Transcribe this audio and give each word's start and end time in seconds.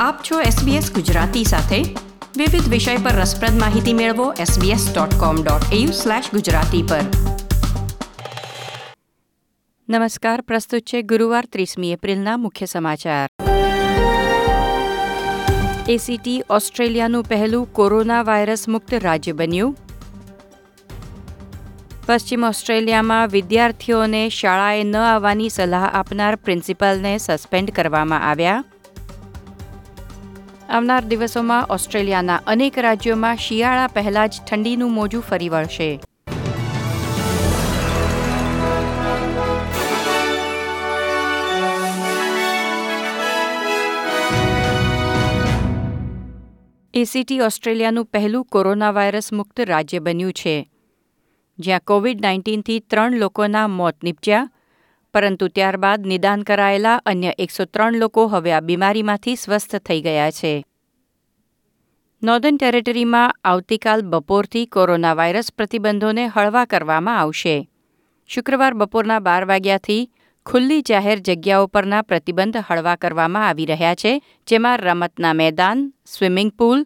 આપ 0.00 0.18
છો 0.30 0.40
SBS 0.40 0.94
ગુજરાતી 0.94 1.44
સાથે. 1.44 1.96
વિવિધ 2.36 2.68
વિષય 2.68 2.96
પર 2.96 3.10
રસપ્રદ 3.10 3.60
માહિતી 3.60 3.92
મેળવો 3.92 4.32
sbs.com.au/gujarati 4.32 6.82
પર. 6.82 7.00
નમસ્કાર, 9.88 10.40
પ્રસ્તુત 10.40 10.80
છે 10.80 11.02
ગુરુવાર 11.02 11.48
ત્રીસમી 11.52 11.92
એપ્રિલના 11.92 12.36
મુખ્ય 12.36 12.66
સમાચાર. 12.66 13.28
એસીટી 15.88 16.42
ઓસ્ટ્રેલિયાનું 16.50 17.24
પહેલું 17.24 17.72
કોરોના 17.72 18.22
વાયરસ 18.22 18.68
મુક્ત 18.68 18.94
રાજ્ય 18.94 19.32
બન્યું. 19.32 19.76
પશ્ચિમ 22.06 22.44
ઓસ્ટ્રેલિયામાં 22.44 23.28
વિદ્યાર્થીઓને 23.28 24.28
શાળાએ 24.28 24.84
ન 24.84 24.96
આવવાની 24.96 25.48
સલાહ 25.48 25.84
આપનાર 25.84 26.36
પ્રિન્સિપાલને 26.36 27.18
સસ્પેન્ડ 27.18 27.70
કરવામાં 27.70 28.30
આવ્યા. 28.30 28.64
આવનાર 30.68 31.04
દિવસોમાં 31.04 31.66
ઓસ્ટ્રેલિયાના 31.70 32.40
અનેક 32.46 32.78
રાજ્યોમાં 32.78 33.36
શિયાળા 33.36 33.86
પહેલા 33.86 34.26
જ 34.26 34.34
ઠંડીનું 34.50 34.90
મોજું 34.90 35.22
ફરી 35.22 35.48
વળશે. 35.48 36.00
એસીટી 46.94 47.40
ઓસ્ટ્રેલિયાનું 47.40 48.04
પહેલું 48.04 48.44
કોરોના 48.44 48.90
વાયરસ 48.90 49.32
મુક્ત 49.32 49.60
રાજ્ય 49.60 49.98
બન્યું 49.98 50.32
છે. 50.32 50.70
જ્યાં 51.58 51.80
કોવિડ 51.80 52.20
નાઇન્ટીનથી 52.20 52.80
ત્રણ 52.80 53.18
લોકોના 53.18 53.68
મોત 53.68 54.04
નીપજ્યા 54.04 54.50
પરંતુ 55.14 55.48
ત્યારબાદ 55.48 56.06
નિદાન 56.06 56.42
કરાયેલા 56.42 57.00
અન્ય 57.06 57.32
એકસો 57.38 57.64
ત્રણ 57.64 57.96
લોકો 57.96 58.28
હવે 58.28 58.52
આ 58.52 58.60
બીમારીમાંથી 58.60 59.36
સ્વસ્થ 59.36 59.76
થઈ 59.76 60.00
ગયા 60.00 60.30
છે. 60.30 60.64
નોર્ધન 62.22 62.56
ટેરેટરીમાં 62.56 63.30
આવતીકાલ 63.44 64.02
બપોરથી 64.02 64.66
કોરોના 64.66 65.14
વાયરસ 65.14 65.52
પ્રતિબંધોને 65.52 66.26
હળવા 66.26 66.64
કરવામાં 66.64 67.18
આવશે. 67.18 67.68
શુક્રવાર 68.26 68.74
બપોરના 68.74 69.20
બાર 69.20 69.44
વાગ્યાથી 69.44 70.10
ખુલ્લી 70.46 70.82
જાહેર 70.82 71.18
જગ્યાઓ 71.18 71.66
પરના 71.66 72.02
પ્રતિબંધ 72.02 72.56
હળવા 72.56 72.96
કરવામાં 72.96 73.48
આવી 73.48 73.66
રહ્યા 73.66 73.94
છે, 73.94 74.22
જેમાં 74.46 74.78
રમતના 74.78 75.32
મેદાન, 75.32 75.92
સ્વિમિંગ 76.04 76.50
પૂલ, 76.58 76.84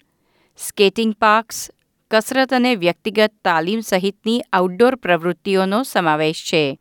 સ્કેટિંગ 0.56 1.14
પાર્ક્સ, 1.14 1.70
કસરત 2.10 2.52
અને 2.52 2.74
વ્યક્તિગત 2.74 3.32
તાલીમ 3.44 3.80
સહિતની 3.80 4.40
આઉટડોર 4.52 4.96
પ્રવૃત્તિઓનો 4.96 5.82
સમાવેશ 5.82 6.44
છે. 6.52 6.78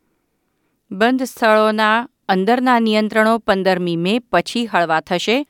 બંધ 0.92 1.22
સ્થળોના 1.22 2.08
અંદરના 2.28 2.78
નિયંત્રણો 2.78 3.38
પંદરમી 3.38 3.96
મે 3.96 4.18
પછી 4.18 4.66
હળવા 4.66 5.00
થશે, 5.00 5.46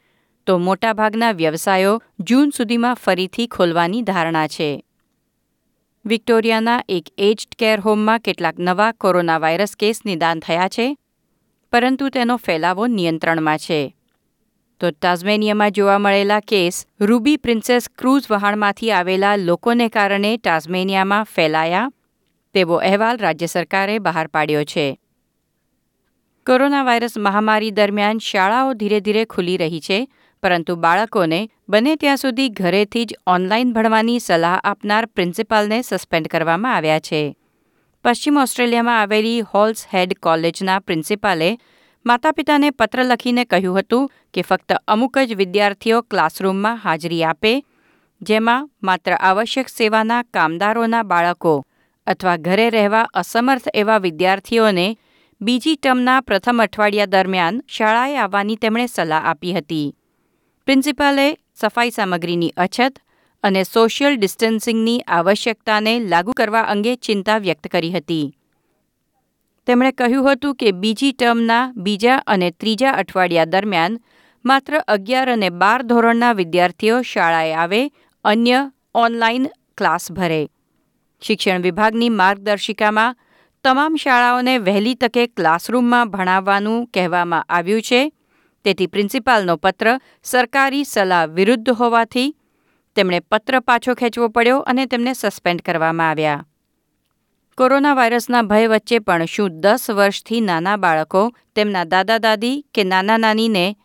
તો 0.46 0.58
મોટાભાગના 0.58 1.32
વ્યવસાયો 1.32 2.02
જૂન 2.20 2.50
સુધીમાં 2.50 2.94
ફરીથી 2.94 3.46
ખોલવાની 3.46 4.02
ધારણા 4.02 4.46
છે. 4.46 4.84
વિક્ટોરિયાના 6.06 6.80
એક 6.88 7.04
એજ્ડ 7.18 7.54
કેર 7.58 7.80
હોમમાં 7.80 8.18
કેટલાક 8.18 8.54
નવા 8.58 8.92
કોરોના 8.92 9.38
વાયરસ 9.38 9.76
કેસ 9.76 10.04
નિદાન 10.06 10.40
થયા 10.40 10.68
છે, 10.68 10.96
પરંતુ 11.70 12.08
તેનો 12.08 12.36
ફેલાવો 12.36 12.86
નિયંત્રણમાં 12.86 13.58
છે. 13.58 13.94
તો 14.80 14.90
ટાઝમેનિયામાં 14.90 15.70
જોવા 15.70 15.98
મળેલા 15.98 16.40
કેસ, 16.40 16.86
રૂબી 17.00 17.36
પ્રિન્સેસ 17.36 17.88
ક્રૂઝ 17.98 18.30
વહાણમાંથી 18.30 18.90
આવેલા 18.90 19.36
લોકોને 19.36 19.88
કારણે 19.88 20.36
ટાઝમેનિયામાં 20.36 21.24
ફેલાયા, 21.24 21.90
તેવો 22.54 22.74
અહેવાલ 22.76 23.16
રાજ્ય 23.16 23.46
સરકારે 23.46 23.98
બહાર 23.98 24.26
પાડ્યો 24.26 24.64
છે. 24.64 24.98
કોરોના 26.46 26.84
વાયરસ 26.84 27.12
મહામારી 27.18 27.70
દરમિયાન 27.70 28.20
શાળાઓ 28.20 28.70
ધીરે 28.72 28.98
ધીરે 29.00 29.24
ખુલી 29.24 29.56
રહી 29.56 29.80
છે, 29.80 29.98
પરંતુ 30.42 30.74
બાળકોને 30.76 31.38
બને 31.68 31.92
ત્યાં 31.96 32.16
સુધી 32.16 32.48
ઘરેથી 32.50 33.04
જ 33.04 33.18
ઓનલાઈન 33.26 33.70
ભણવાની 33.72 34.18
સલાહ 34.18 34.56
આપનાર 34.64 35.06
પ્રિન્સિપાલને 35.06 35.78
સસ્પેન્ડ 35.82 36.26
કરવામાં 36.28 36.74
આવ્યા 36.76 36.98
છે. 37.00 37.20
પશ્ચિમ 38.04 38.36
ઓસ્ટ્રેલિયામાં 38.36 38.98
આવેલી 39.00 39.44
હોલ્સ 39.52 39.86
હેડ 39.94 40.16
કોલેજના 40.20 40.80
પ્રિન્સિપાલે 40.80 41.50
માતા 42.06 42.32
પિતાને 42.32 42.70
પત્ર 42.70 43.04
લખીને 43.04 43.44
કહ્યું 43.44 43.78
હતું 43.78 44.10
કે 44.34 44.42
ફક્ત 44.42 44.80
અમુક 44.88 45.18
જ 45.18 45.34
વિદ્યાર્થીઓ 45.34 46.02
ક્લાસરૂમમાં 46.02 46.82
હાજરી 46.84 47.22
આપે, 47.24 47.54
જેમાં 48.20 48.68
માત્ર 48.82 49.16
આવશ્યક 49.20 49.68
સેવાના 49.68 50.22
કામદારોના 50.34 51.02
બાળકો 51.04 51.54
અથવા 52.06 52.36
ઘરે 52.36 52.68
રહેવા 52.70 53.06
અસમર્થ 53.14 53.72
એવા 53.74 53.98
વિદ્યાર્થીઓને 53.98 54.88
બીજી 55.42 55.76
ટર્મના 55.76 56.20
પ્રથમ 56.22 56.60
અઠવાડિયા 56.60 57.12
દરમિયાન 57.12 57.56
શાળાએ 57.68 58.16
આવવાની 58.16 58.56
તેમણે 58.56 58.86
સલાહ 58.86 59.22
આપી 59.28 59.52
હતી. 59.52 59.94
પ્રિન્સિપાલે 60.66 61.24
સફાઈ 61.54 61.90
સામગ્રીની 61.90 62.50
અછત 62.56 63.00
અને 63.44 63.62
સોશિયલ 63.64 64.16
ડિસ્ટન્સિંગની 64.16 65.00
આવશ્યકતાને 65.06 65.94
લાગુ 66.12 66.32
કરવા 66.32 66.62
અંગે 66.74 66.92
ચિંતા 66.96 67.38
વ્યક્ત 67.38 67.68
કરી 67.68 67.90
હતી. 67.90 68.26
તેમણે 69.66 69.90
કહ્યું 69.92 70.28
હતું 70.30 70.54
કે 70.54 70.72
બીજી 70.72 71.12
ટર્મના 71.12 71.72
બીજા 71.76 72.20
અને 72.26 72.50
ત્રીજા 72.50 72.94
અઠવાડિયા 73.02 73.44
દરમિયાન 73.44 73.98
માત્ર 74.44 74.78
અગિયાર 74.88 75.28
અને 75.28 75.50
બાર 75.50 75.82
ધોરણના 75.82 76.32
વિદ્યાર્થીઓ 76.32 77.02
શાળાએ 77.02 77.52
આવે, 77.54 77.82
અન્ય 78.24 78.72
ઓનલાઈન 78.94 79.50
ક્લાસ 79.78 80.12
ભરે. 80.12 80.48
શિક્ષણ 81.22 81.62
વિભાગની 81.62 82.08
માર્ગદર્શિકામાં 82.22 83.16
તમામ 83.64 83.96
શાળાઓને 83.96 84.58
વહેલી 84.58 84.94
તકે 84.94 85.26
ક્લાસરૂમમાં 85.26 86.10
ભણાવવાનું 86.10 86.86
કહેવામાં 86.86 87.44
આવ્યું 87.48 87.82
છે. 87.82 88.00
તેથી 88.64 88.86
પ્રિન્સિપાલનો 88.86 89.56
પત્ર 89.56 89.98
સરકારી 90.22 90.84
સલાહ 90.84 91.26
વિરુદ્ધ 91.26 91.70
હોવાથી 91.70 92.34
તેમણે 92.96 93.20
પત્ર 93.20 93.60
પાછો 93.60 93.94
ખેંચવો 93.94 94.28
પડ્યો 94.28 94.58
અને 94.60 94.86
તેમને 94.86 95.14
સસ્પેન્ડ 95.14 95.62
કરવામાં 95.62 96.10
આવ્યા. 96.10 96.44
કોરોના 97.58 97.94
વાયરસના 97.94 98.42
ભય 98.42 98.68
વચ્ચે 98.68 98.98
પણ 98.98 99.26
શું 99.26 99.60
દસ 99.60 99.90
વર્ષથી 99.90 100.40
નાના 100.40 100.76
બાળકો 100.76 101.22
તેમના 101.54 101.84
દાદા 101.84 102.18
દાદી 102.18 102.66
કે 102.74 102.84
નાના 102.84 103.18
નાનીને 103.18 103.76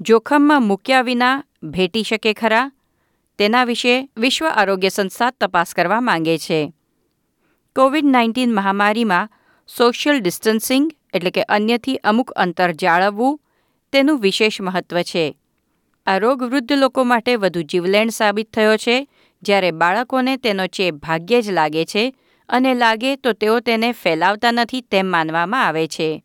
જોખમમાં 0.00 0.62
મૂક્યા 0.62 1.02
વિના 1.02 1.42
ભેટી 1.62 2.02
શકે 2.02 2.32
ખરા? 2.32 2.70
તેના 3.38 3.64
વિશે 3.64 4.08
વિશ્વ 4.16 4.46
આરોગ્ય 4.46 4.88
સંસ્થા 4.88 5.30
તપાસ 5.30 5.74
કરવા 5.74 6.00
માંગે 6.00 6.38
છે. 6.38 6.72
કોવિડ 7.76 8.04
નાઇન્ટીન 8.04 8.54
મહામારીમાં 8.54 9.28
સોશિયલ 9.68 10.20
ડિસ્ટન્સિંગ 10.20 10.92
એટલે 11.14 11.30
કે 11.30 11.42
અન્યથી 11.42 11.96
અમુક 11.96 12.30
અંતર 12.30 12.72
જાળવવું 12.72 13.40
તેનું 13.92 14.20
વિશેષ 14.20 14.60
મહત્વ 14.60 15.02
છે. 15.02 15.36
આ 16.06 16.18
રોગ 16.18 16.42
વૃદ્ધ 16.42 16.72
લોકો 16.72 17.04
માટે 17.04 17.36
વધુ 17.36 17.62
જીવલેણ 17.62 18.08
સાબિત 18.08 18.52
થયો 18.52 18.76
છે. 18.76 19.08
જ્યારે 19.42 19.70
બાળકોને 19.70 20.36
તેનો 20.36 20.66
ચેપ 20.66 20.94
ભાગ્યે 20.94 21.42
જ 21.42 21.50
લાગે 21.50 21.84
છે 21.84 22.16
અને 22.48 22.74
લાગે 22.74 23.16
તો 23.16 23.32
તેઓ 23.32 23.60
તેને 23.60 23.92
ફેલાવતા 23.92 24.50
નથી 24.50 24.80
તેમ 24.80 25.06
માનવામાં 25.06 25.66
આવે 25.66 25.86
છે. 25.86 26.24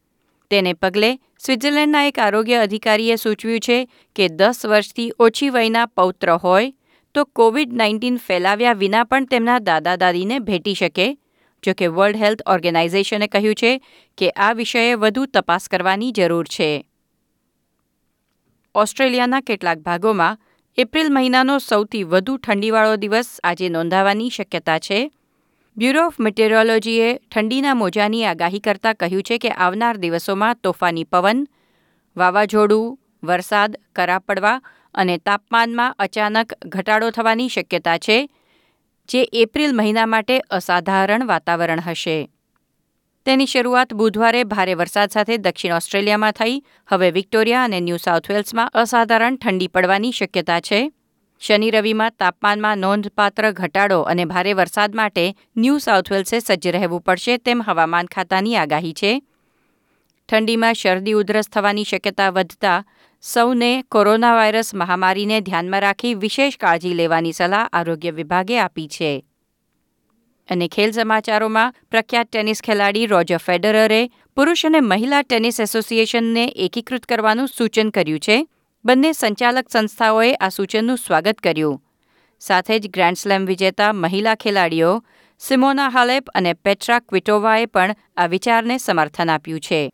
તેને 0.49 0.73
પગલે 0.73 1.19
સ્વિટ્ઝર્લેન્ડના 1.39 2.03
એક 2.03 2.19
આરોગ્ય 2.19 2.55
અધિકારીએ 2.55 3.15
સૂચવ્યું 3.15 3.59
છે 3.59 3.89
કે 4.15 4.27
દસ 4.27 4.65
વર્ષથી 4.65 5.11
ઓછી 5.19 5.49
વયના 5.49 5.85
પૌત્ર 5.85 6.31
હોય 6.31 6.73
તો 7.13 7.25
કોવિડ 7.25 7.73
નાઇન્ટીન 7.73 8.17
ફેલાવ્યા 8.17 8.73
વિના 8.73 9.03
પણ 9.03 9.25
તેમના 9.25 9.59
દાદા 9.59 9.95
દાદીને 9.95 10.39
ભેટી 10.39 10.73
શકે 10.73 11.17
જોકે 11.63 11.87
વર્લ્ડ 11.87 12.15
હેલ્થ 12.15 12.41
ઓર્ગેનાઇઝેશને 12.45 13.27
કહ્યું 13.27 13.55
છે 13.55 13.81
કે 14.17 14.29
આ 14.29 14.53
વિષયે 14.53 14.93
વધુ 14.93 15.25
તપાસ 15.25 15.67
કરવાની 15.67 16.11
જરૂર 16.11 16.45
છે. 16.45 16.85
ઓસ્ટ્રેલિયાના 18.75 19.39
કેટલાક 19.39 19.77
ભાગોમાં 19.77 20.37
એપ્રિલ 20.77 21.09
મહિનાનો 21.09 21.57
સૌથી 21.57 22.03
વધુ 22.03 22.37
ઠંડીવાળો 22.37 22.95
દિવસ 22.95 23.39
આજે 23.43 23.69
નોંધાવાની 23.69 24.29
શક્યતા 24.29 24.79
છે. 24.79 25.11
બ્યુરો 25.77 26.05
ઓફ 26.05 26.19
મેટેરિયોલોજીએ 26.19 27.17
ઠંડીના 27.17 27.73
મોજાની 27.73 28.25
આગાહી 28.25 28.59
કરતાં 28.59 28.93
કહ્યું 28.93 29.23
છે 29.23 29.37
કે 29.37 29.49
આવનાર 29.49 29.97
દિવસોમાં 29.97 30.55
તોફાની 30.63 31.03
પવન, 31.03 31.47
વાવાઝોડું, 32.17 32.99
વરસાદ, 33.23 33.75
કરા 33.95 34.19
પડવા 34.19 34.61
અને 34.93 35.17
તાપમાનમાં 35.17 35.95
અચાનક 35.99 36.53
ઘટાડો 36.65 37.09
થવાની 37.09 37.47
શક્યતા 37.47 37.97
છે. 37.97 38.29
જે 39.11 39.29
એપ્રિલ 39.33 39.75
મહિના 39.75 40.05
માટે 40.05 40.39
અસાધારણ 40.39 41.25
વાતાવરણ 41.25 41.79
હશે. 41.79 42.29
તેની 43.25 43.45
શરૂઆત 43.45 43.93
બુધવારે 43.93 44.43
ભારે 44.43 44.73
વરસાદ 44.73 45.09
સાથે 45.09 45.37
દક્ષિણ 45.37 45.73
ઓસ્ટ્રેલિયામાં 45.73 46.31
થઈ. 46.31 46.63
હવે 46.87 47.11
વિક્ટોરિયા 47.11 47.63
અને 47.63 47.79
ન્યૂ 47.79 47.97
સાઉથ 47.97 48.31
વેલ્સમાં 48.31 48.71
અસાધારણ 48.73 49.35
ઠંડી 49.35 49.67
પડવાની 49.67 50.11
શક્યતા 50.11 50.59
છે. 50.59 50.91
શનિ 51.39 51.71
રવિમાં 51.71 52.11
તાપમાનમાં 52.11 52.77
નોંધપાત્ર 52.77 53.51
ઘટાડો 53.51 54.01
અને 54.01 54.25
ભારે 54.25 54.53
વરસાદ 54.53 54.95
માટે 54.95 55.35
ન્યૂ 55.57 55.77
સાઉથ 55.77 56.11
વેલ્સે 56.11 56.39
સજ્જ 56.39 56.67
રહેવું 56.67 57.01
પડશે 57.01 57.37
તેમ 57.37 57.61
હવામાન 57.61 58.05
ખાતાની 58.05 58.55
આગાહી 58.55 58.93
છે. 58.93 59.21
ઠંડીમાં 60.29 60.73
શરદી 60.73 61.11
ઉધરસ 61.11 61.49
થવાની 61.49 61.83
શક્યતા 61.83 62.29
વધતા 62.29 62.85
સૌને 63.23 63.83
કોરોના 63.83 64.35
વાયરસ 64.35 64.75
મહામારીને 64.75 65.41
ધ્યાનમાં 65.41 65.81
રાખી 65.81 66.13
વિશેષ 66.13 66.57
કાળજી 66.57 66.93
લેવાની 66.93 67.31
સલાહ 67.31 67.69
આરોગ્ય 67.73 68.11
વિભાગે 68.11 68.59
આપી 68.59 68.87
છે. 68.87 69.25
અને 70.49 70.67
ખેલ 70.67 70.91
સમાચારોમાં 70.91 71.75
પ્રખ્યાત 71.91 72.27
ટેનિસ 72.31 72.61
ખેલાડી 72.61 73.05
રોજર 73.05 73.37
ફેડરરે 73.37 74.09
પુરુષ 74.35 74.65
અને 74.65 74.79
મહિલા 74.79 75.21
ટેનિસ 75.21 75.59
એસોસિએશનને 75.59 76.47
એકીકૃત 76.55 77.05
કરવાનું 77.05 77.47
સૂચન 77.47 77.89
કર્યું 77.89 78.19
છે. 78.19 78.47
બંને 78.85 79.11
સંચાલક 79.11 79.69
સંસ્થાઓએ 79.69 80.33
આ 80.33 80.49
સૂચનનું 80.49 80.97
સ્વાગત 80.97 81.37
કર્યું. 81.37 81.81
સાથે 82.39 82.79
જ 82.79 82.87
ગ્રાન્ડ 82.87 83.17
સ્લેમ 83.17 83.45
વિજેતા 83.45 83.93
મહિલા 83.93 84.35
ખેલાડીઓ 84.35 85.03
સિમોના 85.39 85.89
હાલેપ 85.89 86.29
અને 86.35 86.53
પેટ્રા 86.53 86.99
ક્વિટોવાએ 86.99 87.65
પણ 87.65 87.95
આ 88.17 88.25
વિચારને 88.25 88.77
સમર્થન 88.77 89.29
આપ્યું 89.29 89.59
છે. 89.59 89.89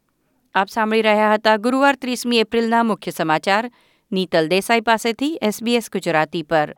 આપ 0.58 0.70
સાંભળી 0.70 1.02
રહ્યા 1.02 1.34
હતા 1.34 1.56
ગુરુવાર 1.56 1.96
ત્રીસમી 1.96 2.38
એપ્રિલના 2.38 2.84
મુખ્ય 2.84 3.12
સમાચાર. 3.12 3.72
નીતલ 4.12 4.48
દેસાઈ 4.48 4.82
પાસેથી 4.82 5.40
એસબીએસ 5.42 5.90
ગુજરાતી 5.94 6.44
પર. 6.44 6.76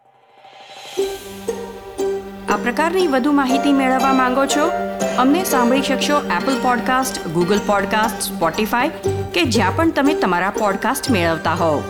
આ 2.50 2.58
પ્રકારની 2.58 3.08
વધુ 3.08 3.32
માહિતી 3.32 3.74
મેળવવા 3.74 4.14
માંગો 4.14 4.46
છો? 4.46 4.72
અમને 5.18 5.44
સાંભળી 5.44 5.82
શકશો 5.82 6.18
Apple 6.18 6.60
podcast 6.62 7.28
Google 7.28 7.60
podcast 7.66 8.22
Spotify 8.22 8.90
કે 9.34 9.44
જ્યાં 9.44 9.76
પણ 9.76 9.92
તમે 9.92 10.14
તમારા 10.14 10.50
પોડકાસ્ટ 10.50 11.12
મેળવતા 11.12 11.54
હોવ. 11.54 11.84